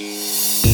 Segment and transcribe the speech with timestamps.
[0.00, 0.69] Bye.